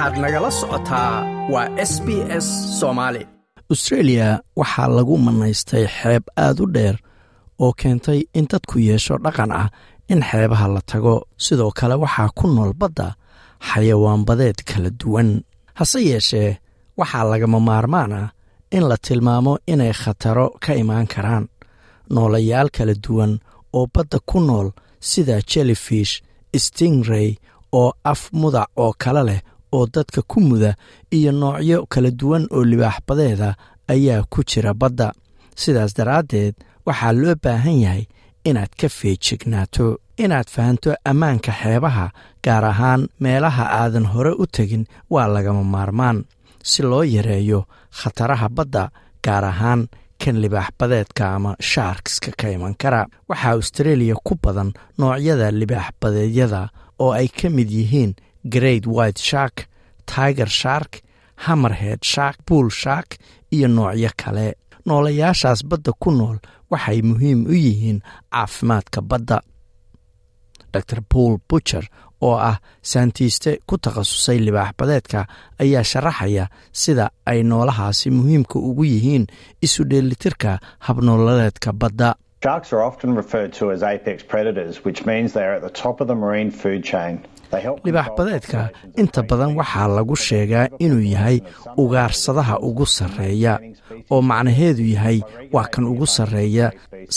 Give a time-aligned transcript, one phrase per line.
[0.00, 1.12] waxaad nagala socotaa
[1.52, 2.08] waa s b
[2.44, 2.46] s
[2.80, 3.22] soomaali.
[3.70, 4.28] Austreeliya
[4.60, 6.96] waxaa lagu manaystay xeeb aad u dheer
[7.64, 9.68] oo keentay in dadku yeesho dhaqan ah
[10.12, 11.14] in xeebaha la tago.
[11.44, 13.08] Sidoo kale waxaa ku nool badda
[13.68, 15.30] xayawaan badeed kala duwan.
[15.78, 16.50] Hase yeeshee
[17.00, 18.28] waxaa lagama maarmaan ah
[18.76, 21.44] in la tilmaamo inay khataro ka imaan karaan.
[22.14, 23.32] Noolayaal kala duwan
[23.76, 24.68] oo badda ku nool
[25.10, 26.12] sida jellyfish
[26.64, 27.28] stingrey
[27.80, 29.40] oo af mudac oo kale leh
[29.72, 30.74] oo dadka ku muda
[31.16, 33.54] iyo noocyo kala duwan oo libaaxbadeeda
[33.88, 35.12] ayaa ku jira badda.
[35.60, 36.54] Sidaas daraaddeed
[36.86, 38.04] waxaa loo baahan yahay
[38.48, 39.86] inaad ka feejignaato
[40.24, 42.06] inaad fahanto ammaanka xeebaha
[42.44, 46.24] gaar ahaan meelaha aadan hore u tegin waa lagama maarmaan.
[46.62, 47.64] Si loo yareeyo
[47.98, 48.84] khataraha badda
[49.24, 49.82] gaar ahaan
[50.24, 56.68] kan libaaxbadeedka ama shaarkska ka iman kara waxaa austreeliya ku badan noocyada libaaxbadeedyada
[57.02, 58.12] oo ay ka mid yihiin
[58.48, 59.66] great white shark
[60.06, 61.00] tiger shark
[61.46, 63.16] hamerhead shark bull shark
[63.52, 64.54] iyo noocyo kale.
[64.86, 66.38] Noolayaashaas badda ku nool
[66.70, 68.00] waxay muhiim u yihiin
[68.32, 69.40] caafimaadka badda.
[70.72, 71.84] Dor paul butcher
[72.22, 75.20] oo ah saantiiste ku takhasusay libaaxbadeedka
[75.62, 79.26] ayaa sharaxaya sida ay noolahaasi muhiimka ugu yihiin
[79.62, 82.14] isu dheelitirka habnooladeedka badda
[87.84, 88.60] Libaaxbadeedka
[89.00, 91.38] inta badan waxaa lagu sheegaa inuu yahay
[91.82, 93.54] ugaarsadaha ugu sarreeya
[94.12, 95.18] oo macnaheedu yahay
[95.54, 96.66] waa kan ugu sarreeya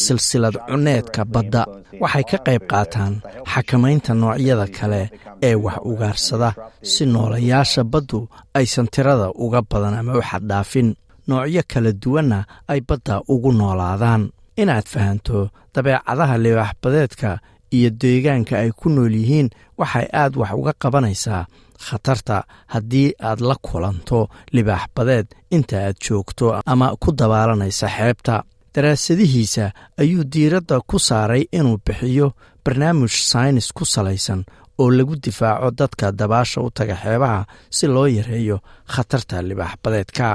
[0.04, 1.64] silsilad cuneedka badda.
[2.02, 3.14] Waxay ka qayb qaataan
[3.52, 5.02] xakamaynta noocyada kale
[5.48, 6.50] ee wax ugaarsada
[6.92, 8.20] si noolayaasha baddu
[8.58, 10.90] aysan tirada uga badan ama u xaddhaafin.
[11.28, 12.40] Noocyo kala duwanna
[12.72, 14.24] ay badda ugu noolaadaan.
[14.62, 15.38] Inaad fahanto
[15.76, 17.30] dabeecadaha libaaxbadeedka
[17.78, 21.44] iyo deegaanka ay ku nool yihiin waxay aad wax uga qabanaysaa
[21.86, 22.38] khatarta
[22.74, 24.20] haddii aad la kulanto
[24.56, 28.36] libaaxbadeed inta aad joogto ama ku dabaalanaysa xeebta.
[28.76, 29.66] Daraasadihiisa
[30.02, 32.28] ayuu diiradda ku saaray inuu bixiyo
[32.66, 34.42] barnaamij saynis ku salaysan
[34.82, 38.58] oo lagu difaaco dadka dabaasha u taga xeebaha si loo yareeyo
[38.94, 40.28] khatarta libaaxbadeedka.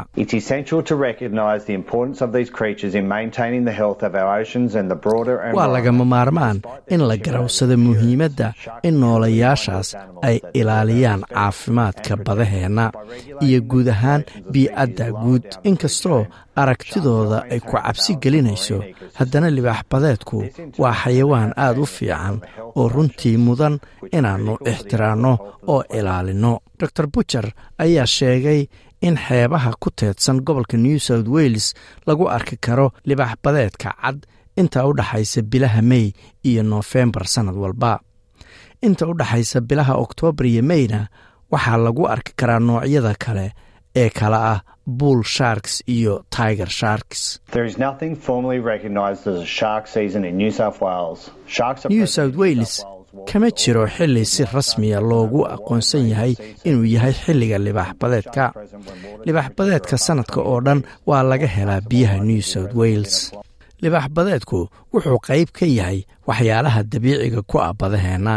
[5.55, 6.61] Waa lagama maarmaan
[6.91, 9.89] in la garawsado muhiimadda in noolayaashaas
[10.23, 12.85] ay ilaaliyaan caafimaadka badaheenna
[13.47, 14.23] iyo guud ahaan
[14.53, 15.45] bii'adda guud.
[15.65, 16.27] Inkastoo
[16.57, 18.79] aragtidooda ay ku cabsi gelinayso
[19.19, 20.39] haddana libaaxbadeedku
[20.83, 22.41] waa xayawaan aad u fiican
[22.79, 23.75] oo runtii mudan
[24.29, 25.33] inaannu ixtiraanno
[25.73, 27.47] oo ilaalinno dor butcher
[27.79, 28.67] ayaa sheegay
[29.01, 31.75] in xeebaha ku teedsan gobolka new south wales
[32.07, 34.19] lagu arki karo libaaxbadeedka cad
[34.57, 36.13] inta u dhaxaysa bilaha mey
[36.45, 37.99] iyo noofembar sannad walba.
[38.83, 41.07] Inta u dhaxaysa bilaha oktoobar iyo meyna
[41.53, 43.47] waxaa lagu arki karaa noocyada kale
[43.97, 47.41] ee kala ah bull sharks iyo tiger sharks.
[51.91, 52.85] New south wales
[53.27, 56.33] kama jiro xilli si rasmiya loogu aqoonsan yahay
[56.69, 58.45] inuu yahay xilliga libaaxbadeedka
[59.27, 63.15] libaaxbadeedka sannadka oo dhan waa laga helaa biyaha new south wales.
[63.83, 64.59] Libaaxbadeedku
[64.93, 65.99] wuxuu qayb ka yahay
[66.29, 68.37] waxyaalaha dabiiciga ku ah badaheenna.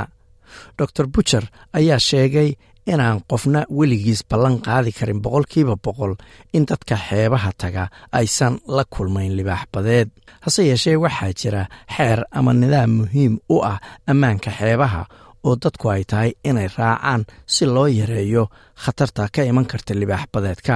[0.77, 1.43] Dor butcher
[1.77, 2.49] ayaa sheegay
[2.87, 6.13] inaan qofna weligiis ballan qaadi karin boqolkiiba boqol
[6.53, 7.83] in dadka xeebaha taga
[8.19, 10.09] aysan la kulmayn libaaxbadeed
[10.45, 11.63] hase yeeshee waxaa jira
[11.95, 13.77] xeer ama nidaam muhiim u ah
[14.11, 15.01] ammaanka xeebaha
[15.47, 17.21] oo dadku ay tahay inay raacaan
[17.53, 18.43] si loo yareeyo
[18.83, 20.75] khatarta ka iman karta libaaxbadeedka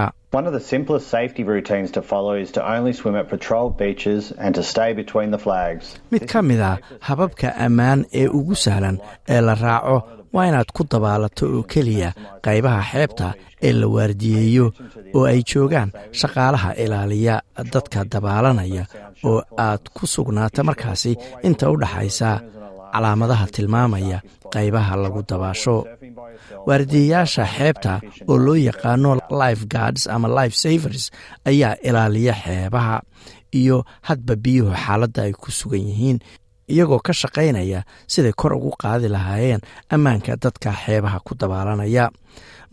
[6.12, 6.72] mid ka mid a
[7.08, 8.98] hababka ammaan ee ugu sahlan
[9.34, 9.98] ee la raaco
[10.36, 12.10] waa inaad ku dabaalato oo keliya
[12.46, 13.28] qaybaha xeebta
[13.68, 14.66] ee la waardiyeeyo
[15.18, 17.36] oo ay joogaan shaqaalaha ilaaliya
[17.74, 18.84] dadka dabaalanaya
[19.30, 21.12] oo aad ku sugnaato markaasi
[21.48, 22.30] inta u dhaxaysa.
[22.96, 24.18] Calaamadaha tilmaamaya
[24.54, 25.78] qaybaha lagu dabaasho.
[26.68, 27.94] Waardiyayaasha xeebta
[28.32, 29.12] oo loo yaqaano
[29.42, 31.04] life guards ama life savers
[31.50, 32.98] ayaa ilaaliya xeebaha
[33.60, 33.78] iyo
[34.08, 36.18] hadba biyuhu xaaladda ay ku sugan yihiin
[36.72, 37.80] iyagoo ka shaqaynaya
[38.14, 39.62] siday kor ugu qaadi lahaayeen
[39.94, 42.06] ammaanka dadka xeebaha ku dabaalanaya.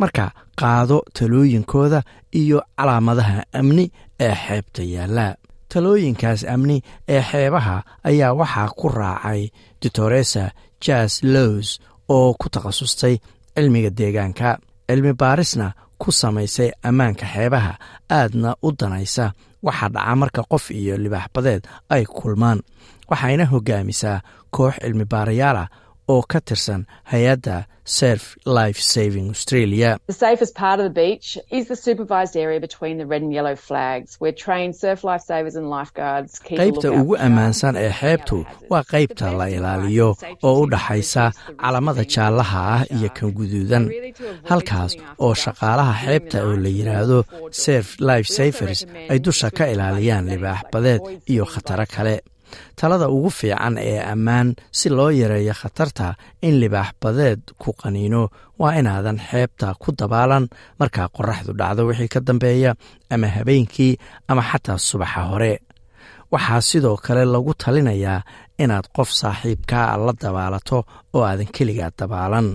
[0.00, 0.24] Marka
[0.60, 2.00] qaado talooyinkooda
[2.40, 3.84] iyo calaamadaha amni
[4.20, 5.26] ee xeebta yaalla.
[5.72, 6.76] Talooyinkaas amni
[7.08, 7.76] ee xeebaha
[8.08, 9.42] ayaa waxaa ku raacay
[9.82, 10.44] ditoresa
[10.84, 11.68] jas lows
[12.08, 13.14] oo ku takhasustay
[13.54, 14.58] cilmiga deegaanka.
[14.88, 15.66] Cilmi baarisna
[16.00, 17.72] ku samaysay ammaanka xeebaha
[18.18, 19.32] aadna u danaysa.
[19.66, 21.62] Waxaa dhaca marka qof iyo libaaxbadeed
[21.94, 22.58] ay kulmaan
[23.12, 24.18] waxayna hogaamisaa
[24.56, 25.68] koox cilmi baarayaal ah
[26.14, 26.80] oo ka tirsan
[27.12, 27.56] hay'adda
[27.98, 28.22] serf
[28.58, 29.90] life saving australia.
[30.06, 31.28] The safest part of the beach
[31.58, 35.66] is the supervised area between the red and yellow flags, where trained surf lifesavers and
[35.76, 38.38] lifeguards keep a qaybta ugu ammaansan ee xeebtu
[38.72, 40.08] waa qaybta la ilaaliyo
[40.48, 41.24] oo u dhaxaysa
[41.62, 43.84] calamada jaallaha ah iyo kan guduudan
[44.50, 44.92] halkaas
[45.24, 47.18] oo shaqaalaha xeebta oo la yidhaahdo
[47.64, 48.80] serf life savers
[49.12, 52.14] ay dusha ka ilaaliyaan libaax badeed iyo khataro kale
[52.78, 56.06] talada ugu fiican ee ammaan si loo yareeyo khatarta
[56.46, 58.22] in libaax badeed ku qaniino
[58.60, 60.44] waa inaadan xeebta ku dabaalan
[60.80, 62.70] markaa qoraxdu dhacdo wixii ka dambeeya
[63.14, 63.92] ama habeenkii
[64.30, 65.54] ama xataa subaxa hore.
[66.32, 68.20] Waxaa sidoo kale lagu talinayaa
[68.62, 70.78] inaad qof saaxiibkaa la dabaalato
[71.16, 72.46] oo aadan keligaa dabaalan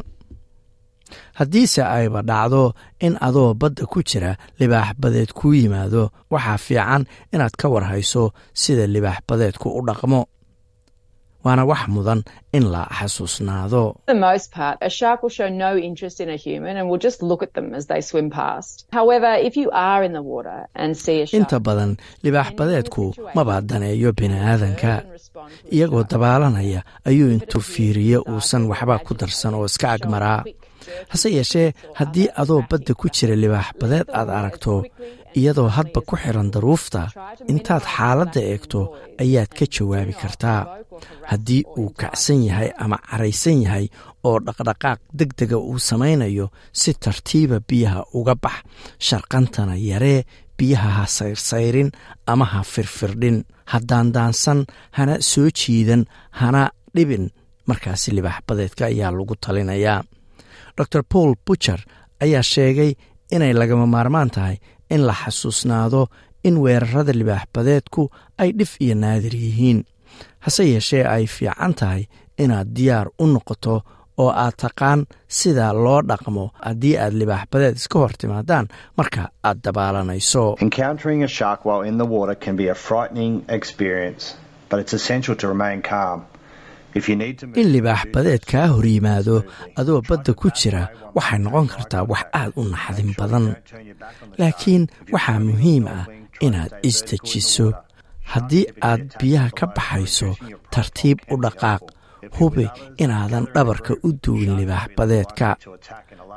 [1.39, 2.63] haddiise ayba dhacdo
[3.05, 8.23] in adoo badda ku jira libaax badeed kuu yimaado waxaa fiican inaad ka warhayso
[8.61, 10.21] sida libaax badeedku u dhaqmo.
[11.45, 12.21] Waana wax mudan
[12.57, 13.83] in la xasuusnaado.
[21.37, 21.91] Inta badan
[22.23, 23.03] libaax badeedku
[23.35, 24.91] maba daneeyo bini'aadanka
[25.71, 30.43] iyagoo dabaalanaya ayuu intuu fiiriyo uusan waxba ku darsan oo iska agmaraa
[31.11, 31.69] hase yeeshee
[31.99, 34.73] haddii adoo badda ku jira libaax badeed aad aragto
[35.39, 37.01] iyadoo hadba ku xiran daruufta
[37.51, 38.79] intaad xaaladda eegto
[39.23, 40.61] ayaad ka jawaabi kartaa.
[41.31, 43.85] Haddii uu kacsan yahay ama caraysan yahay
[44.27, 46.45] oo dhaqdhaqaaq deg dega uu samaynayo
[46.79, 48.57] si tartiiba biyaha uga bax.
[49.07, 50.25] Sharqantana yaree
[50.57, 51.89] biyaha ha sayrsayrin
[52.31, 53.37] ama ha firfirdhin.
[53.71, 54.59] Haddaan daansan
[54.97, 56.03] hana soo jiidan
[56.39, 56.63] hana
[56.95, 57.25] dhibin.
[57.69, 59.99] Markaasi libaax badeedka ayaa lagu talinayaa
[60.91, 61.79] dor paul bucher
[62.23, 62.91] ayaa sheegay
[63.35, 64.57] inay lagama maarmaan tahay
[64.89, 66.07] in la xasuusnaado
[66.43, 69.79] in weerarada libaax badeedku ay dhif iyo naadir yihiin.
[70.39, 72.03] Hase yeeshee ay fiican tahay
[72.43, 73.75] inaad diyaar u noqoto
[74.17, 78.65] oo aad taqaan sida loo dhaqmo haddii aad libaax badeed iska hor timaadaan
[78.97, 80.43] marka aad dabaalanayso
[86.95, 88.43] in libaax badeed
[88.73, 89.35] hor yimaado
[89.79, 90.83] adoo badda ku jira
[91.15, 93.45] waxay noqon kartaa wax aad u naxdin badan.
[94.39, 96.05] Laakiin waxaa muhiim ah
[96.45, 97.67] inaad isdejiso
[98.31, 100.29] haddii aad biyaha ka baxayso
[100.73, 101.83] tartiib u dhaqaaq.
[102.37, 102.65] Hubi
[103.03, 105.49] inaadan dhabarka u duwin libaax badeedka.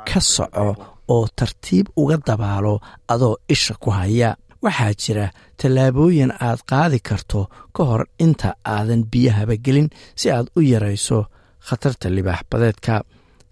[0.09, 0.67] Ka soco
[1.13, 2.73] oo tartiib uga dabaalo
[3.13, 4.29] adoo isha ku haya
[4.65, 5.25] waxaa jira
[5.61, 7.41] tallaabooyin aad qaadi karto
[7.75, 11.19] ka hor inta aadan biyahaba gelin si aad u yarayso
[11.67, 12.95] khatarta libaax badeedka.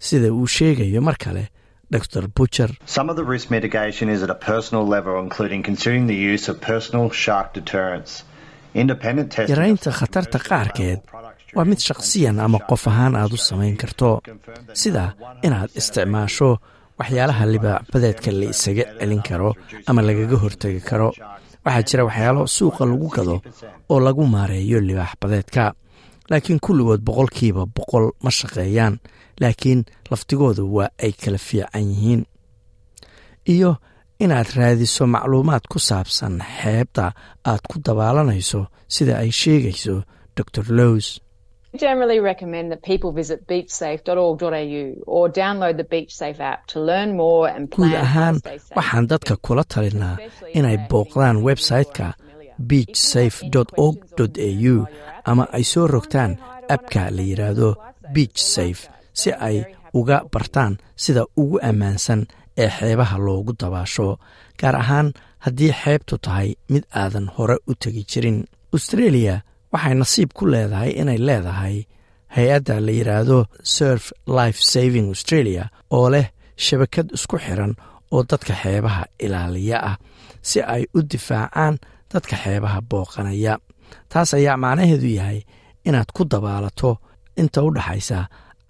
[0.06, 1.44] Sida uu sheegayo mar kale
[2.12, 6.20] dor bucher Some of the risk mitigation is at a personal level, including considering the
[6.34, 8.24] use of personal shark deterrents.
[8.74, 11.00] Independent testing of yaraynta khatarta qaarkeed
[11.56, 14.10] waa mid shaqsiyan ama qof ahaan aad u samayn karto.
[14.82, 15.04] sida
[15.46, 16.50] inaad isticmaasho
[17.00, 19.50] waxyaalaha libaax badeedka la isaga celin karo
[19.88, 21.08] ama lagaga hortegi karo.
[21.64, 23.36] Waxaa jira waxyaalo suuqa lagu gado
[23.92, 25.62] oo lagu maareeyo libaax badeedka
[26.30, 28.94] laakiin kulligood boqolkiiba boqol ma shaqeeyaan
[29.42, 29.80] laakiin
[30.10, 32.22] laftigooda waa ay kala fiican yihiin.
[33.54, 33.70] Iyo
[34.24, 37.04] inaad raadiso macluumaad ku saabsan xeebta
[37.50, 38.60] aad ku dabaalanayso
[38.94, 39.94] sida ay sheegayso
[40.36, 41.06] dor lows
[41.76, 47.70] generally recommend that people visit beachsafe.org.au or download the BeachSafe app to learn more and
[47.70, 48.36] guud plan how ahaan
[48.76, 50.16] waxaan dadka kula talinaa
[50.58, 52.08] inay booqdaan website-ka
[52.70, 53.38] beach safe
[53.76, 53.98] org
[54.48, 54.76] au
[55.30, 56.32] ama ay soo rogtaan
[56.74, 57.68] abka la yidhaahdo
[58.14, 58.82] beach safe
[59.20, 59.56] si ay
[59.98, 60.72] uga bartaan
[61.02, 62.20] sida ugu ammaansan
[62.62, 64.08] ee xeebaha loogu dabaasho
[64.60, 65.08] gaar ahaan
[65.44, 68.38] haddii xeebtu tahay mid aadan hore u tegi jirin.
[68.76, 69.34] Australia
[69.72, 71.76] waxay nasiib ku leedahay inay leedahay
[72.36, 73.38] hay'adda la yidhaahdo
[73.76, 74.04] surf
[74.38, 75.64] life saving australia
[75.96, 76.26] oo leh
[76.64, 77.72] shabakad isku xiran
[78.14, 79.96] oo dadka xeebaha ilaaliya ah
[80.48, 81.74] si ay u difaacaan
[82.12, 83.54] dadka xeebaha booqanaya.
[84.10, 85.40] Taas ayaa macnaheedu yahay
[85.88, 86.90] inaad ku dabaalato
[87.40, 88.18] inta u dhaxaysa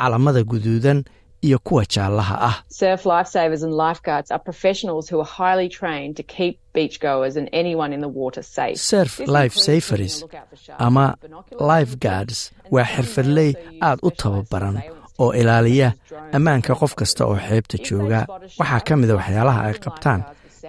[0.00, 0.98] calamada guduudan
[1.46, 2.56] iyo kuwa jaallaha ah.
[2.68, 7.94] Surf lifesavers and lifeguards are professionals who are highly trained to keep beachgoers and anyone
[7.94, 8.76] in the water safe.
[8.76, 10.24] surf This life a sharks
[10.78, 11.14] ama
[11.74, 14.76] lifeguards waa xirfadley also use aad u tababaran
[15.18, 15.92] oo ilaaliya
[16.36, 18.20] ammaanka qof kasta oo xeebta jooga.
[18.20, 18.26] a
[18.60, 20.20] waxaa ka mida waxyaalaha ay qabtaan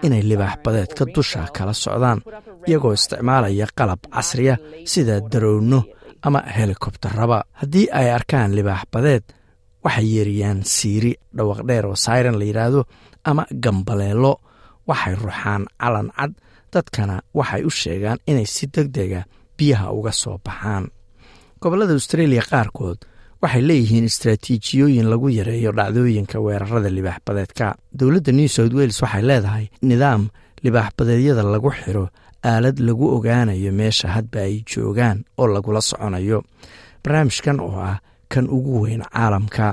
[0.06, 4.56] inay libaax badeedka dusha kala socdaan a iyagoo isticmaalaya qalab casriya
[4.92, 5.80] sida darowno
[6.28, 9.24] ama helikobtaraba haddii ay arkaan libaax badeed
[9.84, 12.82] waxay yeeriyaan siiri dhawaq dheer oo sayren la yidhaahdo
[13.30, 14.34] ama gambaleelo
[14.90, 16.32] waxay ruxaan calan cad
[16.74, 19.22] dadkana waxay u sheegaan inay si deg dega
[19.58, 20.86] biyaha uga soo baxaan.
[21.62, 22.98] Gobollada australia qaarkood
[23.42, 27.68] waxay leeyihiin istraatiijiyooyin lagu yareeyo dhacdooyinka weerarada libaaxbadeedka.
[28.00, 30.30] Dowladda new south wales waxay leedahay nidaam
[30.64, 32.06] libaaxbadeedyada lagu xiro
[32.52, 36.40] aalad lagu ogaanayo meesha hadba ay joogaan oo lagula soconayo.
[37.04, 37.98] Barnaamijkan oo ah
[38.34, 39.68] kan ugu weyn caalamka.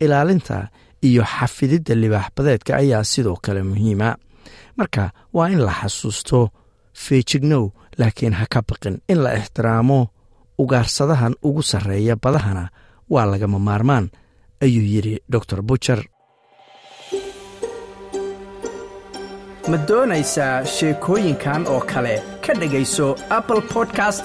[0.00, 0.68] Ilaalinta
[1.08, 4.08] iyo xafididda libaaxbadeedka ayaa sidoo kale muhiima.
[4.78, 6.38] Marka waa in la xasuusto
[7.04, 7.64] feejignow
[7.98, 8.96] laakiin ha ka baqin.
[9.08, 9.98] In la ixtiraamo
[10.58, 12.64] ugaarsadahan ugu sarreeya badahana
[13.12, 14.06] waa lagama maarmaan
[14.64, 16.00] ayuu yidhi dor bujer
[19.70, 22.14] ma doonaysaa sheekooyinkan oo kale?
[22.46, 24.24] Ka dhegayso apple podcast